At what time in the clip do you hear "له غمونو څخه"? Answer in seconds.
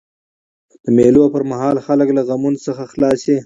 2.17-2.83